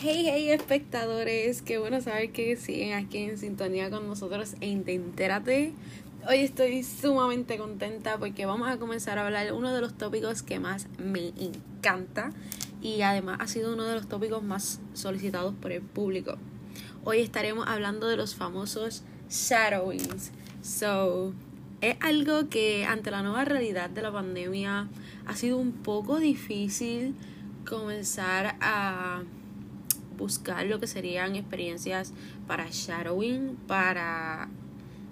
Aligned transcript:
Hey, 0.00 0.26
hey, 0.30 0.50
espectadores, 0.50 1.60
qué 1.60 1.78
bueno 1.78 2.00
saber 2.00 2.30
que 2.30 2.54
siguen 2.54 2.92
aquí 2.92 3.18
en 3.18 3.36
sintonía 3.36 3.90
con 3.90 4.06
nosotros 4.06 4.54
en 4.60 4.84
Entérate. 4.86 5.72
Hoy 6.28 6.36
estoy 6.36 6.84
sumamente 6.84 7.58
contenta 7.58 8.16
porque 8.16 8.46
vamos 8.46 8.68
a 8.68 8.78
comenzar 8.78 9.18
a 9.18 9.26
hablar 9.26 9.52
uno 9.52 9.74
de 9.74 9.80
los 9.80 9.98
tópicos 9.98 10.44
que 10.44 10.60
más 10.60 10.86
me 10.98 11.32
encanta 11.36 12.30
y 12.80 13.02
además 13.02 13.38
ha 13.40 13.48
sido 13.48 13.72
uno 13.72 13.86
de 13.86 13.96
los 13.96 14.08
tópicos 14.08 14.40
más 14.40 14.80
solicitados 14.94 15.52
por 15.60 15.72
el 15.72 15.82
público. 15.82 16.36
Hoy 17.02 17.18
estaremos 17.18 17.66
hablando 17.66 18.06
de 18.06 18.16
los 18.16 18.36
famosos 18.36 19.02
shadowings. 19.28 20.30
So, 20.62 21.34
es 21.80 21.96
algo 21.98 22.48
que 22.48 22.84
ante 22.84 23.10
la 23.10 23.24
nueva 23.24 23.44
realidad 23.44 23.90
de 23.90 24.02
la 24.02 24.12
pandemia 24.12 24.86
ha 25.26 25.34
sido 25.34 25.58
un 25.58 25.72
poco 25.72 26.20
difícil 26.20 27.16
comenzar 27.64 28.54
a 28.60 29.24
buscar 30.18 30.66
lo 30.66 30.78
que 30.78 30.86
serían 30.86 31.36
experiencias 31.36 32.12
para 32.46 32.66
shadowing, 32.70 33.56
para 33.66 34.50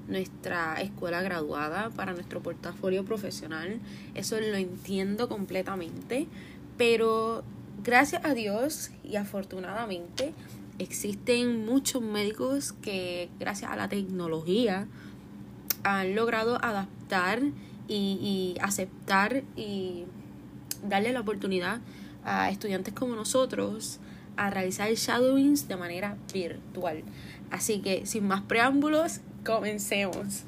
nuestra 0.09 0.75
escuela 0.81 1.23
graduada, 1.23 1.91
para 1.91 2.13
nuestro 2.13 2.43
portafolio 2.43 3.05
profesional. 3.05 3.81
Eso 4.15 4.39
lo 4.39 4.57
entiendo 4.57 5.29
completamente, 5.29 6.27
pero 6.77 7.43
gracias 7.83 8.25
a 8.25 8.35
Dios 8.35 8.91
y 9.03 9.17
afortunadamente 9.17 10.35
existen 10.79 11.65
muchos 11.65 12.03
médicos 12.03 12.73
que 12.83 13.31
gracias 13.41 13.71
a 13.71 13.77
la 13.77 13.89
tecnología 13.89 14.87
han 15.83 16.15
logrado 16.15 16.63
adaptar 16.63 17.41
y, 17.89 17.95
y 17.95 18.57
aceptar 18.61 19.43
y 19.57 20.05
darle 20.83 21.13
la 21.13 21.21
oportunidad 21.21 21.81
a 22.25 22.51
estudiantes 22.51 22.93
como 22.93 23.15
nosotros 23.15 24.01
a 24.37 24.51
realizar 24.51 24.91
shadowings 24.93 25.69
de 25.69 25.77
manera 25.77 26.17
virtual. 26.33 27.03
Así 27.51 27.81
que 27.81 28.07
sin 28.07 28.27
más 28.27 28.43
preámbulos, 28.43 29.21
comencemos. 29.45 30.45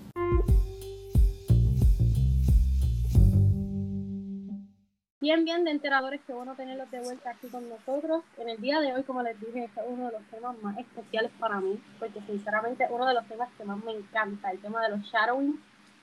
Bien, 5.20 5.44
bien, 5.44 5.64
de 5.64 5.72
enteradores, 5.72 6.20
qué 6.26 6.32
bueno 6.32 6.54
tenerlos 6.54 6.90
de 6.90 7.00
vuelta 7.00 7.30
aquí 7.30 7.48
con 7.48 7.68
nosotros. 7.68 8.22
En 8.38 8.48
el 8.48 8.60
día 8.60 8.80
de 8.80 8.94
hoy, 8.94 9.02
como 9.02 9.22
les 9.22 9.38
dije, 9.38 9.64
este 9.64 9.80
es 9.80 9.86
uno 9.86 10.06
de 10.06 10.12
los 10.12 10.22
temas 10.30 10.56
más 10.62 10.78
especiales 10.78 11.30
para 11.38 11.60
mí, 11.60 11.78
porque 11.98 12.20
sinceramente 12.22 12.86
uno 12.88 13.06
de 13.06 13.14
los 13.14 13.26
temas 13.26 13.48
que 13.58 13.64
más 13.64 13.82
me 13.84 13.92
encanta, 13.92 14.50
el 14.50 14.60
tema 14.60 14.80
de 14.82 14.96
los 14.96 15.00
shadowings, 15.00 15.58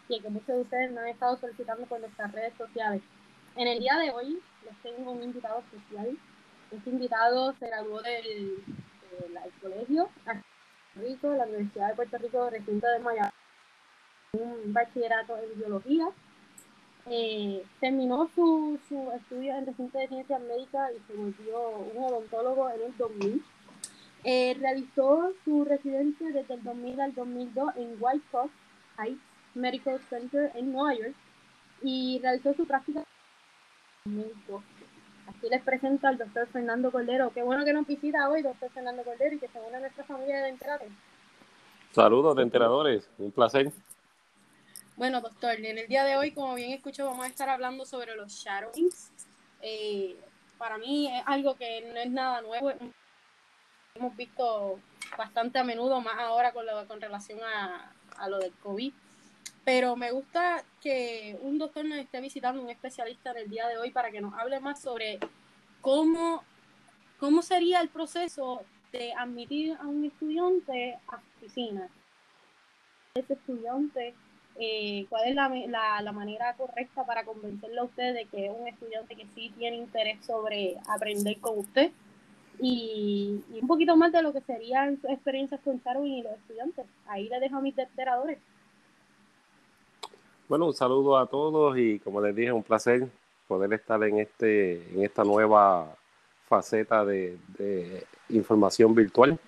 y 0.09 0.19
que 0.19 0.29
muchos 0.29 0.47
de 0.47 0.61
ustedes 0.61 0.91
me 0.91 0.99
han 0.99 1.07
estado 1.07 1.37
solicitando 1.37 1.85
por 1.87 2.01
nuestras 2.01 2.31
redes 2.33 2.53
sociales. 2.55 3.01
En 3.55 3.67
el 3.67 3.79
día 3.79 3.97
de 3.97 4.11
hoy 4.11 4.39
les 4.65 4.77
tengo 4.83 5.11
un 5.11 5.23
invitado 5.23 5.59
especial, 5.59 6.17
este 6.77 6.89
invitado 6.89 7.53
se 7.59 7.67
graduó 7.67 8.01
del, 8.01 8.63
colegio 9.61 10.09
Rico, 10.95 11.29
de 11.29 11.37
la 11.37 11.45
Universidad 11.45 11.89
de 11.89 11.95
Puerto 11.95 12.17
Rico, 12.17 12.49
recinto 12.49 12.87
de 12.87 12.99
Miami, 12.99 13.31
un 14.33 14.73
bachillerato 14.73 15.37
en 15.37 15.59
biología. 15.59 16.07
Eh, 17.07 17.63
terminó 17.79 18.29
su, 18.33 18.79
su 18.89 19.11
estudio 19.11 19.55
en 19.55 19.67
recinto 19.67 19.97
de 19.97 20.07
ciencias 20.07 20.41
médicas 20.41 20.91
y 20.95 20.99
se 21.07 21.17
volvió 21.17 21.69
un 21.93 22.03
odontólogo 22.03 22.69
en 22.71 22.81
el 22.81 22.97
2000. 22.97 23.43
Eh, 24.23 24.57
realizó 24.59 25.33
su 25.43 25.65
residencia 25.65 26.27
desde 26.31 26.55
el 26.55 26.63
2000 26.63 27.01
al 27.01 27.13
2002 27.13 27.75
en 27.75 27.95
White 27.99 28.25
House 28.31 28.51
Heights 28.97 29.21
Medical 29.53 29.99
Center 30.09 30.51
en 30.55 30.73
Nueva 30.73 30.95
York 30.95 31.15
y 31.83 32.19
realizó 32.23 32.53
su 32.55 32.65
práctica 32.65 33.03
en 34.05 34.15
2012. 34.17 34.74
Aquí 35.45 35.53
les 35.53 35.61
presento 35.61 36.07
al 36.07 36.17
doctor 36.17 36.47
Fernando 36.47 36.91
Cordero. 36.91 37.29
Qué 37.29 37.43
bueno 37.43 37.63
que 37.63 37.71
nos 37.71 37.85
visita 37.85 38.27
hoy, 38.29 38.41
doctor 38.41 38.67
Fernando 38.71 39.03
Cordero, 39.03 39.35
y 39.35 39.37
que 39.37 39.47
se 39.47 39.59
une 39.59 39.77
a 39.77 39.79
nuestra 39.79 40.03
familia 40.03 40.41
de 40.41 40.49
enteradores. 40.49 40.91
Saludos 41.91 42.35
de 42.35 42.41
enteradores, 42.41 43.07
un 43.19 43.31
placer. 43.31 43.71
Bueno, 44.95 45.21
doctor, 45.21 45.53
en 45.53 45.77
el 45.77 45.87
día 45.87 46.03
de 46.03 46.17
hoy, 46.17 46.31
como 46.31 46.55
bien 46.55 46.71
escucho, 46.71 47.05
vamos 47.05 47.25
a 47.25 47.29
estar 47.29 47.47
hablando 47.47 47.85
sobre 47.85 48.15
los 48.15 48.31
shadowings. 48.31 49.11
Eh, 49.61 50.19
para 50.57 50.79
mí 50.79 51.15
es 51.15 51.21
algo 51.27 51.53
que 51.53 51.91
no 51.93 51.99
es 51.99 52.09
nada 52.09 52.41
nuevo. 52.41 52.71
Hemos 53.93 54.15
visto 54.15 54.79
bastante 55.15 55.59
a 55.59 55.63
menudo, 55.63 56.01
más 56.01 56.17
ahora 56.17 56.53
con, 56.53 56.65
con 56.87 56.99
relación 56.99 57.37
a, 57.43 57.93
a 58.17 58.29
lo 58.29 58.39
del 58.39 58.53
COVID 58.53 58.91
pero 59.65 59.95
me 59.95 60.11
gusta 60.11 60.63
que 60.79 61.37
un 61.41 61.57
doctor 61.57 61.83
nos 61.83 61.97
esté 61.97 62.21
visitando, 62.21 62.61
un 62.61 62.69
especialista 62.69 63.31
en 63.31 63.37
el 63.37 63.49
día 63.49 63.67
de 63.67 63.77
hoy, 63.77 63.89
para 63.89 64.11
que 64.11 64.21
nos 64.21 64.33
hable 64.35 64.59
más 64.59 64.79
sobre 64.79 65.19
cómo, 65.81 66.43
cómo 67.19 67.41
sería 67.41 67.81
el 67.81 67.89
proceso 67.89 68.61
de 68.91 69.11
admitir 69.13 69.75
a 69.81 69.87
un 69.87 70.05
estudiante 70.05 70.99
a 71.07 71.19
oficina. 71.37 71.89
Ese 73.15 73.33
estudiante, 73.33 74.13
eh, 74.59 75.07
¿cuál 75.09 75.29
es 75.29 75.35
la, 75.35 75.49
la, 75.49 76.01
la, 76.01 76.11
manera 76.11 76.53
correcta 76.53 77.03
para 77.03 77.25
convencerlo 77.25 77.81
a 77.81 77.85
usted 77.85 78.13
de 78.13 78.25
que 78.25 78.45
es 78.45 78.51
un 78.55 78.67
estudiante 78.67 79.15
que 79.15 79.25
sí 79.33 79.51
tiene 79.57 79.77
interés 79.77 80.23
sobre 80.23 80.77
aprender 80.87 81.39
con 81.39 81.57
usted? 81.57 81.91
Y, 82.59 83.43
un 83.61 83.67
poquito 83.67 83.95
más 83.95 84.11
de 84.11 84.21
lo 84.21 84.31
que 84.31 84.41
serían 84.41 85.01
sus 85.01 85.09
experiencias 85.09 85.59
con 85.61 85.81
Charwin 85.81 86.13
y 86.13 86.21
los 86.21 86.33
estudiantes. 86.33 86.85
Ahí 87.07 87.27
le 87.29 87.39
dejo 87.39 87.57
a 87.57 87.61
mis 87.61 87.75
desesperadores. 87.75 88.37
Bueno, 90.47 90.67
un 90.67 90.75
saludo 90.75 91.17
a 91.17 91.25
todos 91.25 91.75
y 91.75 91.97
como 91.99 92.21
les 92.21 92.35
dije, 92.35 92.51
un 92.51 92.61
placer 92.61 93.07
poder 93.47 93.73
estar 93.73 94.03
en 94.03 94.19
este 94.19 94.73
en 94.93 95.03
esta 95.03 95.23
nueva 95.23 95.95
faceta 96.47 97.03
de, 97.03 97.35
información 98.29 98.93
virtual 98.93 99.39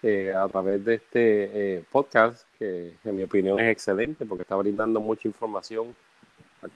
eh, 0.00 0.32
a 0.32 0.46
través 0.46 0.84
de 0.84 0.94
este 0.94 1.78
eh, 1.78 1.84
podcast 1.90 2.46
que 2.56 2.94
en 3.04 3.16
mi 3.16 3.24
opinión 3.24 3.58
es 3.58 3.68
excelente 3.72 4.24
porque 4.26 4.42
está 4.42 4.54
brindando 4.54 5.00
mucha 5.00 5.26
información 5.26 5.94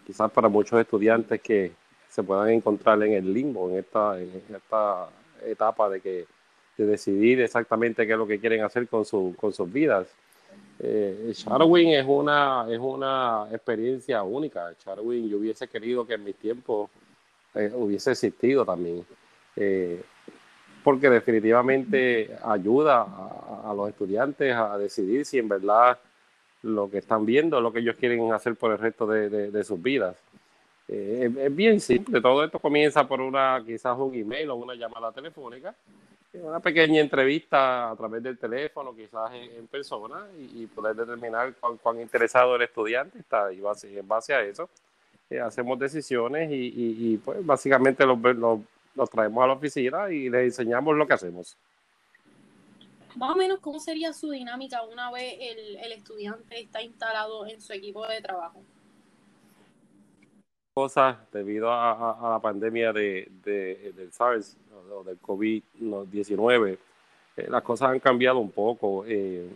quizás 0.05 0.31
para 0.33 0.49
muchos 0.49 0.81
estudiantes 0.81 1.41
que 1.41 1.71
se 2.09 2.23
puedan 2.25 2.49
encontrar 2.49 3.01
en 3.05 3.13
el 3.13 3.33
limbo 3.33 3.71
en 3.71 3.79
esta 3.79 4.21
en 4.21 4.43
esta 4.53 5.09
etapa 5.45 5.89
de 5.89 6.01
que 6.01 6.27
de 6.77 6.87
decidir 6.87 7.41
exactamente 7.41 8.07
qué 8.09 8.13
es 8.13 8.19
lo 8.19 8.27
que 8.27 8.41
quieren 8.41 8.65
hacer 8.65 8.89
con 8.89 9.05
su 9.05 9.37
con 9.37 9.53
sus 9.53 9.73
vidas 9.73 10.09
eh, 10.83 11.29
es 11.31 11.47
una, 11.47 12.67
es 12.69 12.79
una 12.81 13.47
experiencia 13.53 14.23
única. 14.25 14.75
Shadowing 14.85 15.29
yo 15.29 15.39
hubiese 15.39 15.69
querido 15.69 16.05
que 16.05 16.15
en 16.15 16.25
mi 16.25 16.33
tiempo 16.33 16.91
eh, 17.55 17.71
hubiese 17.73 18.11
existido 18.11 18.65
también. 18.65 19.07
Eh, 19.55 20.03
porque 20.83 21.09
definitivamente 21.09 22.37
ayuda 22.43 23.03
a, 23.65 23.73
los 23.77 23.89
estudiantes 23.89 24.53
a 24.53 24.77
decidir 24.77 25.25
si 25.25 25.39
en 25.39 25.49
verdad 25.49 25.99
lo 26.63 26.91
que 26.91 26.99
están 26.99 27.25
viendo 27.25 27.59
es 27.59 27.63
lo 27.63 27.73
que 27.73 27.79
ellos 27.79 27.95
quieren 27.97 28.33
hacer 28.33 28.57
por 28.57 28.73
el 28.73 28.79
resto 28.79 29.07
de, 29.07 29.65
sus 29.65 29.81
vidas. 29.81 30.17
Eh, 30.89 31.31
es, 31.39 31.55
bien 31.55 31.79
simple, 31.79 32.21
todo 32.21 32.43
esto 32.45 32.59
comienza 32.59 33.07
por 33.07 33.21
una 33.21 33.63
quizás 33.65 33.97
un 33.97 34.13
email 34.15 34.51
o 34.51 34.57
una 34.57 34.75
llamada 34.75 35.13
telefónica 35.13 35.73
una 36.35 36.61
pequeña 36.61 37.01
entrevista 37.01 37.91
a 37.91 37.97
través 37.97 38.23
del 38.23 38.39
teléfono, 38.39 38.95
quizás 38.95 39.33
en, 39.35 39.67
persona, 39.67 40.27
y, 40.39 40.67
poder 40.67 40.97
determinar 40.97 41.55
cuán, 41.83 42.01
interesado 42.01 42.57
el 42.57 42.63
estudiante 42.63 43.19
está. 43.19 43.53
Y 43.53 43.61
base, 43.61 43.99
en 43.99 44.09
base 44.09 44.35
a 44.35 44.43
eso, 44.43 44.69
eh, 45.29 45.41
hacemos 45.41 45.79
decisiones 45.79 46.49
y, 46.51 47.19
pues 47.19 47.45
básicamente 47.45 48.07
los, 48.07 48.19
los, 48.95 49.11
traemos 49.11 49.45
a 49.45 49.47
la 49.49 49.53
oficina 49.55 50.11
y 50.11 50.31
les 50.31 50.45
enseñamos 50.45 50.97
lo 50.97 51.07
que 51.07 51.15
hacemos. 51.15 51.57
Más 53.17 53.33
o 53.33 53.37
menos, 53.37 53.61
¿cómo 53.61 53.79
sería 53.79 54.15
su 54.15 54.31
dinámica 54.31 54.83
una 54.85 55.11
vez 55.11 55.37
el, 55.39 55.77
el 55.77 55.93
estudiante 55.93 56.59
está 56.61 56.81
instalado 56.81 57.47
en 57.47 57.61
su 57.61 57.75
equipo 57.75 58.07
de 58.07 58.23
trabajo? 58.23 58.65
Cosas 60.75 61.19
debido 61.31 61.71
a, 61.71 62.31
la 62.31 62.39
pandemia 62.41 62.93
de, 62.93 63.29
de, 63.45 63.93
del 63.95 64.11
SARS, 64.13 64.57
del 65.05 65.21
COVID-19, 65.21 66.79
eh, 67.37 67.47
las 67.49 67.63
cosas 67.63 67.91
han 67.91 68.01
cambiado 68.01 68.39
un 68.39 68.51
poco. 68.51 69.05
Eh, 69.07 69.51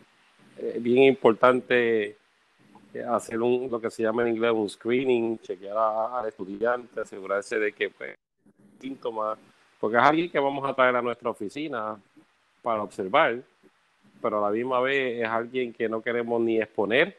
es 0.59 0.83
bien 0.83 1.05
importante 1.05 2.17
eh, 2.95 3.05
hacer 3.09 3.41
un, 3.41 3.71
lo 3.71 3.81
que 3.81 3.91
se 3.91 4.03
llama 4.03 4.23
en 4.23 4.35
inglés 4.35 4.53
un 4.53 4.69
screening, 4.69 5.39
chequear 5.39 5.77
al 5.77 6.29
estudiante, 6.29 7.01
asegurarse 7.01 7.59
de 7.59 7.73
que 7.73 7.91
pues, 7.91 8.17
síntomas, 8.81 9.39
porque 9.81 9.97
es 9.97 10.03
alguien 10.03 10.31
que 10.31 10.39
vamos 10.39 10.69
a 10.69 10.75
traer 10.75 10.97
a 10.97 11.03
nuestra 11.03 11.31
oficina 11.31 11.99
para 12.63 12.83
observar, 12.83 13.41
pero 14.23 14.45
a 14.45 14.51
la 14.51 14.55
misma 14.55 14.81
vez 14.81 15.23
es 15.23 15.29
alguien 15.29 15.73
que 15.73 15.89
no 15.89 16.01
queremos 16.01 16.41
ni 16.41 16.59
exponer 16.59 17.17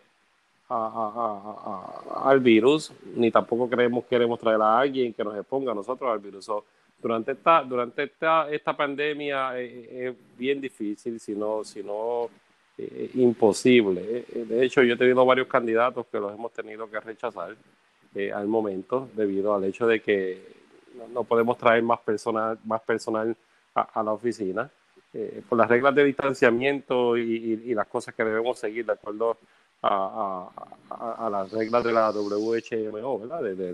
al 0.70 2.40
virus, 2.40 2.92
ni 3.16 3.32
tampoco 3.32 3.70
queremos, 3.70 4.06
queremos 4.06 4.40
traer 4.40 4.62
a 4.62 4.80
alguien 4.80 5.14
que 5.14 5.24
nos 5.24 5.38
exponga 5.38 5.72
a 5.72 5.76
nosotros 5.76 6.12
al 6.12 6.20
virus 6.20 6.50
durante 7.02 7.34
esta, 7.34 7.64
durante 7.64 8.04
esta, 8.04 8.50
esta 8.50 8.76
pandemia 8.76 9.60
eh, 9.60 9.66
eh, 9.66 10.08
es, 10.10 10.38
bien 10.38 10.60
difícil, 10.60 11.20
si 11.20 11.36
no, 11.36 11.64
si 11.64 11.84
no 11.84 12.30
eh, 12.78 13.12
imposible. 13.16 14.26
De 14.34 14.66
hecho, 14.66 14.84
yo 14.84 14.96
he 14.96 14.98
tenido 14.98 15.26
varios 15.26 15.48
candidatos 15.48 16.08
que 16.08 16.20
los 16.20 16.34
hemos 16.34 16.52
tenido 16.52 16.90
que 16.90 17.00
rechazar 17.00 17.56
al 18.34 18.48
momento 18.48 19.10
debido 19.14 19.54
al 19.54 19.64
hecho 19.66 19.86
de 19.86 20.02
que 20.02 20.42
no, 21.14 21.24
podemos 21.24 21.58
traer 21.58 21.84
más 21.84 22.00
personal, 22.00 22.58
más 22.66 22.82
personal 22.82 23.36
a, 23.76 24.04
la 24.04 24.12
oficina, 24.12 24.70
eh, 25.14 25.42
por 25.48 25.58
las 25.58 25.70
reglas 25.70 25.94
de 25.94 26.04
distanciamiento 26.04 27.18
y, 27.18 27.74
las 27.74 27.88
cosas 27.88 28.16
que 28.16 28.24
debemos 28.24 28.58
seguir 28.58 28.86
de 28.86 28.94
acuerdo 28.94 29.38
a, 29.82 31.30
las 31.32 31.52
reglas 31.52 31.84
de 31.84 31.94
la 31.94 32.12
WHMO, 32.12 33.20
¿verdad? 33.20 33.74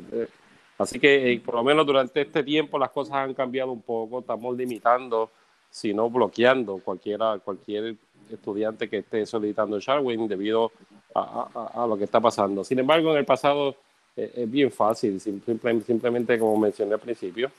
así 0.78 1.00
que 1.00 1.42
por 1.46 1.56
lo 1.56 1.64
menos 1.64 1.86
durante 1.86 2.22
este 2.22 2.44
tiempo 2.44 2.78
las 2.78 2.92
cosas 2.92 3.16
han 3.16 3.34
cambiado 3.34 3.72
un 3.72 3.82
poco, 3.82 4.20
estamos 4.20 4.56
limitando, 4.58 5.32
si 5.70 5.94
no 5.94 6.10
bloqueando 6.10 6.78
cualquiera, 6.80 7.40
cualquier 7.40 7.96
estudiante 8.30 8.90
que 8.90 9.00
esté 9.00 9.26
solicitando 9.26 9.80
Sharwin 9.80 10.28
debido 10.28 10.72
a, 11.16 11.86
lo 11.88 11.98
que 11.98 12.04
está 12.06 12.20
pasando. 12.20 12.64
Sin 12.64 12.80
embargo, 12.80 13.12
en 13.12 13.18
el 13.18 13.26
pasado 13.26 13.76
eh, 14.16 14.32
es 14.36 14.52
bien 14.52 14.72
fácil, 14.72 15.20
simplemente, 15.20 15.86
simplemente 15.86 16.40
como 16.40 16.58
mencioné 16.58 16.96
al 16.96 17.00
principio, 17.00 17.52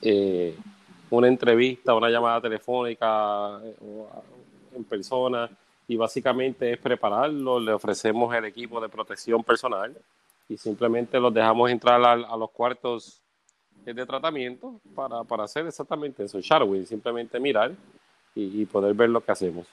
eh, 0.00 0.56
una 1.10 1.28
entrevista, 1.28 1.94
una 1.94 2.08
llamada 2.08 2.40
telefónica 2.40 3.60
eh, 3.62 3.74
en 4.74 4.84
persona 4.84 5.50
y 5.92 5.96
básicamente 5.96 6.72
es 6.72 6.78
prepararlo, 6.78 7.60
le 7.60 7.70
ofrecemos 7.70 8.34
el 8.34 8.46
equipo 8.46 8.80
de 8.80 8.88
protección 8.88 9.44
personal 9.44 9.94
y 10.48 10.56
simplemente 10.56 11.20
los 11.20 11.34
dejamos 11.34 11.70
entrar 11.70 12.02
a, 12.02 12.16
los 12.16 12.50
cuartos 12.50 13.20
de 13.84 14.06
tratamiento 14.06 14.80
para, 14.94 15.22
para 15.22 15.44
hacer 15.44 15.66
exactamente 15.66 16.24
eso, 16.24 16.40
Sharwin, 16.40 16.86
simplemente 16.86 17.38
mirar 17.38 17.72
y 18.34 18.64
poder 18.64 18.94
ver 18.94 19.10
lo 19.10 19.22
que 19.22 19.32
hacemos. 19.32 19.66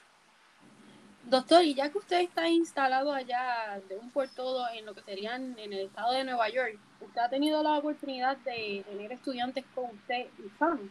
Doctor, 1.24 1.64
y 1.64 1.74
ya 1.74 1.90
que 1.90 2.00
usted 2.00 2.20
está 2.20 2.50
instalado 2.50 3.14
allá 3.14 3.80
de 3.88 3.96
un 3.96 4.12
por 4.12 4.28
todo 4.28 4.66
en 4.74 4.86
lo 4.86 4.94
que 4.94 5.02
serían 5.02 5.58
en 5.58 5.72
el 5.72 5.86
estado 5.86 6.12
de 6.12 6.26
Nueva 6.26 6.50
York, 6.50 6.78
¿usted 7.00 7.22
ha 7.22 7.30
tenido 7.30 7.64
la 7.64 7.78
oportunidad 7.78 8.36
de 8.40 8.84
tener 8.90 9.12
estudiantes 9.14 9.64
con 9.74 9.86
usted 9.86 10.28
y 10.38 10.50
fans? 10.58 10.82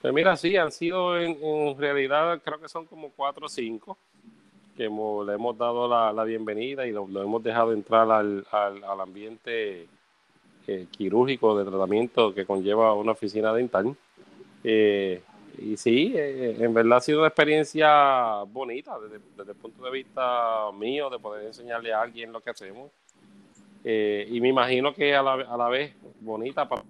Pues 0.00 0.14
mira, 0.14 0.36
sí, 0.36 0.56
han 0.56 0.70
sido 0.70 1.18
en, 1.20 1.76
realidad, 1.76 2.40
creo 2.44 2.60
que 2.60 2.68
son 2.68 2.86
como 2.86 3.10
cuatro 3.10 3.46
o 3.46 3.48
cinco 3.48 3.98
que 4.78 4.84
le 4.84 5.34
hemos 5.34 5.58
dado 5.58 5.88
la, 5.88 6.22
bienvenida 6.22 6.86
y 6.86 6.92
lo, 6.92 7.04
hemos 7.20 7.42
dejado 7.42 7.72
entrar 7.72 8.08
al, 8.12 8.46
al, 8.52 9.00
ambiente 9.00 9.88
eh, 10.68 10.86
quirúrgico 10.92 11.58
de 11.58 11.68
tratamiento 11.68 12.32
que 12.32 12.46
conlleva 12.46 12.94
una 12.94 13.10
oficina 13.10 13.52
dental. 13.52 13.96
Eh, 14.62 15.20
y 15.58 15.76
sí, 15.76 16.12
eh, 16.14 16.58
en 16.60 16.72
verdad 16.72 16.98
ha 16.98 17.00
sido 17.00 17.18
una 17.18 17.26
experiencia 17.26 18.44
bonita 18.44 18.96
desde, 19.00 19.50
el 19.50 19.56
punto 19.56 19.82
de 19.82 19.90
vista 19.90 20.70
mío, 20.78 21.10
de 21.10 21.18
poder 21.18 21.48
enseñarle 21.48 21.92
a 21.92 22.02
alguien 22.02 22.30
lo 22.30 22.40
que 22.40 22.50
hacemos. 22.50 22.92
Y 23.82 24.40
me 24.40 24.48
imagino 24.48 24.94
que 24.94 25.16
a 25.16 25.22
la, 25.22 25.32
a 25.32 25.56
la 25.56 25.68
vez 25.68 25.92
bonita 26.20 26.68
para 26.68 26.82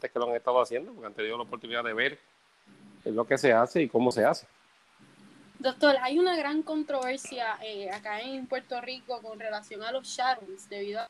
que 0.00 0.18
lo 0.18 0.28
han 0.28 0.36
estado 0.36 0.60
haciendo, 0.60 0.92
porque 0.92 1.08
han 1.08 1.14
tenido 1.14 1.36
la 1.36 1.42
oportunidad 1.42 1.82
de 1.82 1.92
ver 1.92 2.18
lo 3.04 3.26
que 3.26 3.36
se 3.36 3.52
hace 3.52 3.82
y 3.82 3.88
cómo 3.88 4.12
se 4.12 4.24
hace. 4.24 4.46
Doctor, 5.58 5.96
hay 6.02 6.20
una 6.20 6.36
gran 6.36 6.62
controversia 6.62 7.58
eh, 7.62 7.90
acá 7.90 8.20
en 8.20 8.46
Puerto 8.46 8.80
Rico 8.80 9.20
con 9.20 9.40
relación 9.40 9.82
a 9.82 9.90
los 9.90 10.06
Sharons, 10.06 10.68
debido 10.68 11.00
a 11.00 11.08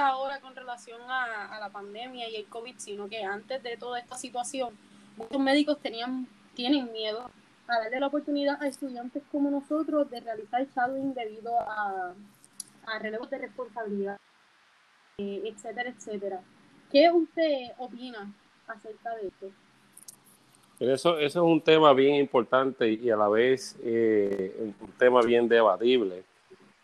ahora 0.00 0.40
con 0.40 0.54
relación 0.54 1.00
a, 1.10 1.54
a 1.54 1.60
la 1.60 1.68
pandemia 1.68 2.28
y 2.28 2.36
el 2.36 2.46
COVID, 2.46 2.76
sino 2.78 3.08
que 3.08 3.22
antes 3.24 3.62
de 3.62 3.76
toda 3.76 3.98
esta 3.98 4.16
situación, 4.16 4.78
muchos 5.16 5.40
médicos 5.40 5.80
tenían, 5.80 6.26
tienen 6.54 6.90
miedo 6.92 7.30
a 7.66 7.78
darle 7.80 8.00
la 8.00 8.06
oportunidad 8.06 8.62
a 8.62 8.68
estudiantes 8.68 9.22
como 9.30 9.50
nosotros 9.50 10.08
de 10.10 10.20
realizar 10.20 10.66
shadowing 10.68 11.12
debido 11.12 11.58
a, 11.60 12.14
a 12.86 12.98
relevos 12.98 13.28
de 13.30 13.38
responsabilidad, 13.38 14.18
eh, 15.18 15.42
etcétera, 15.44 15.90
etcétera. 15.90 16.40
¿Qué 16.90 17.10
usted 17.10 17.72
opina 17.78 18.32
acerca 18.66 19.16
de 19.16 19.28
esto? 19.28 19.50
Eso, 20.80 21.18
eso 21.18 21.20
es 21.20 21.36
un 21.36 21.60
tema 21.60 21.92
bien 21.92 22.16
importante 22.16 22.90
y 22.90 23.08
a 23.08 23.16
la 23.16 23.28
vez 23.28 23.76
eh, 23.84 24.72
un 24.80 24.92
tema 24.98 25.22
bien 25.22 25.48
debatible. 25.48 26.24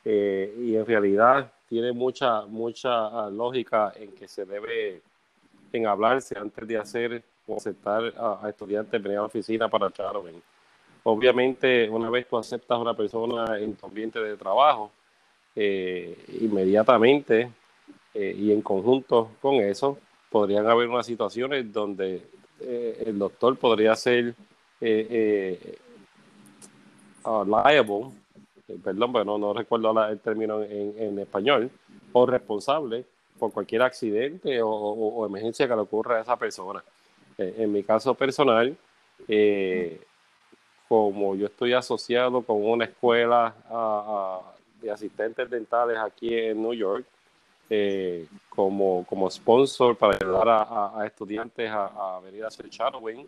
Eh, 0.04 0.54
y 0.58 0.76
en 0.76 0.86
realidad 0.86 1.52
tiene 1.68 1.92
mucha, 1.92 2.46
mucha 2.46 3.06
ah, 3.06 3.30
lógica 3.30 3.92
en 3.96 4.12
que 4.12 4.28
se 4.28 4.44
debe 4.44 5.02
en 5.72 5.86
hablarse 5.86 6.38
antes 6.38 6.66
de 6.66 6.78
hacer 6.78 7.22
aceptar 7.56 8.14
a, 8.16 8.48
estudiantes 8.48 9.02
venir 9.02 9.18
a 9.18 9.22
la 9.22 9.26
oficina 9.26 9.68
para 9.68 9.90
Charven. 9.90 10.40
Obviamente, 11.02 11.90
una 11.90 12.08
vez 12.08 12.28
tú 12.28 12.38
aceptas 12.38 12.76
a 12.76 12.80
una 12.80 12.94
persona 12.94 13.58
en 13.58 13.74
tu 13.74 13.86
ambiente 13.86 14.20
de 14.20 14.36
trabajo, 14.36 14.92
eh, 15.56 16.16
inmediatamente 16.40 17.50
y 18.14 18.52
en 18.52 18.62
conjunto 18.62 19.32
con 19.40 19.54
eso, 19.56 19.98
podrían 20.30 20.66
haber 20.68 20.88
unas 20.88 21.06
situaciones 21.06 21.72
donde 21.72 22.22
eh, 22.60 23.04
el 23.06 23.18
doctor 23.18 23.56
podría 23.56 23.94
ser 23.96 24.34
uh, 27.24 27.44
liable, 27.44 28.06
perdón, 28.82 29.12
pero 29.12 29.38
no, 29.38 29.52
recuerdo 29.52 30.08
el 30.08 30.20
término 30.20 30.62
en, 30.62 31.18
español, 31.18 31.70
o 32.12 32.26
responsable 32.26 33.04
por 33.38 33.52
cualquier 33.52 33.82
accidente 33.82 34.60
o, 34.62 35.26
emergencia 35.26 35.66
que 35.66 35.74
le 35.74 35.80
ocurra 35.80 36.18
a 36.18 36.22
esa 36.22 36.36
persona. 36.36 36.82
Eh, 37.38 37.54
en 37.58 37.72
mi 37.72 37.82
caso 37.82 38.14
personal, 38.14 38.76
eh, 39.28 40.00
como 40.88 41.34
yo 41.36 41.46
estoy 41.46 41.72
asociado 41.72 42.42
con 42.42 42.64
una 42.64 42.84
escuela 42.84 43.54
de 44.80 44.90
asistentes 44.90 45.48
dentales 45.48 45.98
aquí 45.98 46.34
en 46.34 46.60
New 46.60 46.74
York, 46.74 47.04
eh, 47.72 48.26
como, 48.48 49.06
como 49.08 49.30
sponsor 49.30 49.96
para 49.96 50.16
ayudar 50.20 50.48
a, 50.48 51.06
estudiantes 51.06 51.70
a, 51.70 52.20
venir 52.22 52.44
a 52.44 52.48
hacer 52.48 52.68
shadowing, 52.68 53.20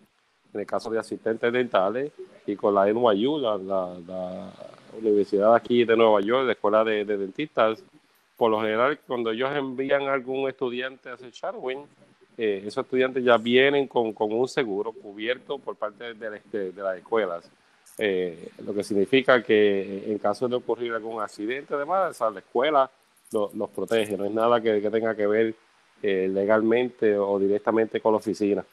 en 0.52 0.60
el 0.60 0.66
caso 0.66 0.90
de 0.90 0.98
asistentes 0.98 1.52
dentales, 1.52 2.12
y 2.44 2.56
con 2.56 2.74
la 2.74 2.92
NYU, 2.92 3.38
la, 3.38 3.56
la, 3.56 4.52
Universidad 4.98 5.54
aquí 5.54 5.86
de 5.86 5.96
Nueva 5.96 6.20
York, 6.20 6.44
la 6.44 6.52
Escuela 6.52 6.84
de, 6.84 7.06
de, 7.06 7.16
Dentistas, 7.16 7.82
por 8.36 8.50
lo 8.50 8.60
general, 8.60 8.98
cuando 9.06 9.30
ellos 9.30 9.50
envían 9.56 10.02
a 10.02 10.12
algún 10.12 10.46
estudiante 10.48 11.08
a 11.08 11.14
hacer 11.14 11.30
shadowing, 11.30 11.86
eh, 12.36 12.64
esos 12.66 12.84
estudiantes 12.84 13.24
ya 13.24 13.36
vienen 13.36 13.86
con, 13.86 14.14
un 14.18 14.48
seguro 14.48 14.92
cubierto 14.92 15.58
por 15.58 15.76
parte 15.76 16.14
de, 16.14 16.40
de, 16.50 16.82
las 16.82 16.98
escuelas. 16.98 17.50
Eh, 17.96 18.48
lo 18.64 18.74
que 18.74 18.82
significa 18.82 19.42
que 19.42 20.10
en 20.10 20.18
caso 20.18 20.48
de 20.48 20.56
ocurrir 20.56 20.92
algún 20.92 21.22
accidente, 21.22 21.74
además, 21.74 22.18
la 22.20 22.38
escuela 22.40 22.90
los 23.32 23.70
protege, 23.70 24.16
no 24.16 24.24
es 24.24 24.32
nada 24.32 24.60
que, 24.60 24.80
tenga 24.90 25.14
que 25.14 25.26
ver 25.26 25.54
eh, 26.02 26.28
legalmente 26.32 27.16
o 27.16 27.38
directamente 27.38 28.00
con 28.00 28.12
la 28.12 28.18
oficina. 28.18 28.64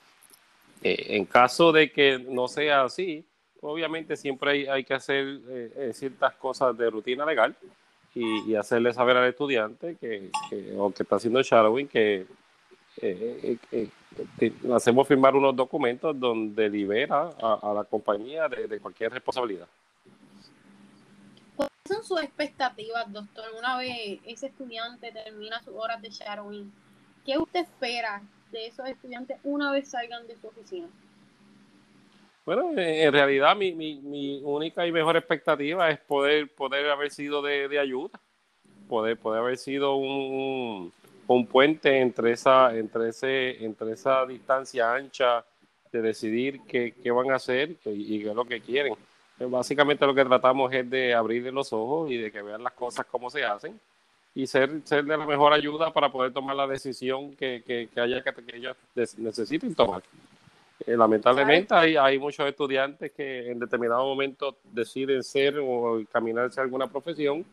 en 0.82 1.26
caso 1.26 1.72
de 1.72 1.92
que 1.92 2.20
no 2.20 2.48
sea 2.48 2.84
así, 2.84 3.26
obviamente 3.62 4.16
siempre 4.16 4.70
hay, 4.70 4.84
que 4.84 4.94
hacer 4.94 5.40
ciertas 5.94 6.34
cosas 6.36 6.78
de 6.78 6.90
rutina 6.90 7.26
legal 7.26 7.56
y, 8.16 8.56
hacerle 8.56 8.94
saber 8.94 9.18
al 9.18 9.30
estudiante 9.30 9.96
que, 10.00 10.30
o 10.78 10.92
que 10.92 11.04
está 11.04 11.18
haciendo 11.18 11.42
shadowing 11.42 11.88
que 11.88 12.26
eh, 13.02 13.58
eh, 13.72 13.90
eh, 14.40 14.52
hacemos 14.74 15.08
firmar 15.08 15.36
unos 15.36 15.56
documentos 15.56 16.20
donde 16.20 16.70
libera 16.70 17.30
a, 17.42 17.74
la 17.74 17.84
compañía 17.86 18.50
de, 18.50 18.80
cualquier 18.80 19.14
responsabilidad. 19.14 19.68
¿Cuáles 21.90 22.06
son 22.06 22.18
sus 22.18 22.24
expectativas, 22.24 23.12
doctor? 23.12 23.46
Una 23.58 23.78
vez 23.78 24.20
ese 24.26 24.48
estudiante 24.48 25.12
termina 25.12 25.62
sus 25.64 25.74
horas 25.76 26.00
de 26.02 26.10
shadowing, 26.10 26.72
¿qué 27.26 27.38
usted 27.38 27.62
espera 27.62 28.22
de 28.52 28.68
esos 28.68 28.88
estudiantes 28.88 29.38
una 29.44 29.72
vez 29.72 29.90
salgan 29.90 30.28
de 30.28 30.36
su 30.38 30.48
oficina? 30.48 30.88
Bueno, 32.46 32.72
en 32.78 33.12
realidad 33.12 33.56
mi, 33.56 33.74
mi, 33.74 34.42
única 34.44 34.86
y 34.86 34.92
mejor 34.92 35.18
expectativa 35.18 35.90
es 35.90 36.00
poder, 36.00 36.54
poder 36.54 36.90
haber 36.90 37.10
sido 37.10 37.42
de, 37.42 37.68
de 37.68 37.80
ayuda, 37.80 38.20
poder, 38.88 39.18
poder 39.18 39.42
haber 39.42 39.58
sido 39.58 39.96
un, 39.96 40.94
un 41.28 41.48
puente 41.48 42.00
entre 42.00 42.34
esa, 42.34 42.76
entre 42.76 43.10
ese, 43.10 43.64
entre 43.64 43.94
esa 43.94 44.26
distancia 44.28 44.94
ancha 44.94 45.44
de 45.92 46.02
decidir 46.02 46.62
qué, 46.68 46.94
qué 47.02 47.10
van 47.10 47.32
a 47.32 47.36
hacer 47.36 47.76
y, 47.86 48.22
qué 48.22 48.30
es 48.30 48.36
lo 48.36 48.46
que 48.46 48.62
quieren. 48.62 48.94
Pues, 49.40 49.50
básicamente 49.50 50.06
lo 50.06 50.14
que 50.14 50.26
tratamos 50.26 50.72
es 50.74 50.88
de 50.90 51.14
abrirle 51.14 51.52
los 51.52 51.72
ojos 51.72 52.12
y 52.12 52.18
de 52.18 52.30
que 52.32 52.42
vean 52.42 52.62
las 52.62 52.74
cosas 52.74 53.06
como 53.06 53.30
se 53.30 53.46
hacen 53.46 53.80
y 54.36 54.46
ser, 54.46 54.82
ser 54.84 55.06
de 55.06 55.18
la 55.18 55.26
mejor 55.26 55.54
ayuda 55.54 55.92
para 55.92 56.12
poder 56.12 56.34
tomar 56.34 56.56
la 56.56 56.68
decisión 56.68 57.36
que, 57.36 57.64
que, 57.66 57.90
haya 58.00 58.22
que, 58.22 58.34
ellos 58.54 58.76
necesiten 59.18 59.74
tomar. 59.74 60.04
Eh, 60.86 60.96
lamentablemente 60.96 61.74
hay, 61.74 61.96
hay 61.96 62.20
muchos 62.20 62.48
estudiantes 62.48 63.12
que 63.12 63.50
en 63.50 63.60
determinado 63.60 64.06
momento 64.06 64.58
deciden 64.72 65.24
ser 65.24 65.58
o 65.60 66.02
caminarse 66.12 66.60
a 66.60 66.64
alguna 66.64 66.88
profesión 66.88 67.46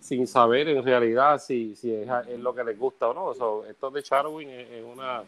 sin 0.00 0.26
saber 0.26 0.68
en 0.68 0.84
realidad 0.84 1.40
si, 1.40 1.74
si 1.74 1.90
es, 1.94 2.06
lo 2.38 2.54
que 2.54 2.64
les 2.64 2.78
gusta 2.78 3.08
o 3.08 3.14
no. 3.14 3.64
esto 3.64 3.90
de 3.90 4.02
Charwin 4.02 4.50
es, 4.50 4.84
una, 4.84 5.22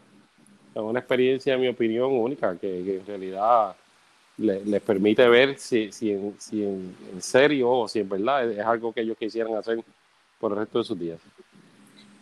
una 0.74 0.98
experiencia, 0.98 1.54
en 1.54 1.62
mi 1.62 1.68
opinión, 1.68 2.12
única, 2.12 2.54
que, 2.58 2.98
en 2.98 3.06
realidad 3.06 3.74
les 4.38 4.82
permite 4.82 5.26
ver 5.28 5.58
si, 5.58 5.90
si, 5.92 6.12
en, 6.12 6.36
si 6.38 6.62
en, 6.62 7.22
serio 7.22 7.70
o 7.70 7.88
si 7.88 8.00
en 8.00 8.08
verdad 8.08 8.50
es, 8.50 8.64
algo 8.64 8.92
que 8.92 9.00
ellos 9.00 9.16
quisieran 9.16 9.54
hacer 9.54 9.82
por 10.38 10.52
el 10.52 10.58
resto 10.58 10.78
de 10.78 10.84
sus 10.84 10.98
días. 10.98 11.18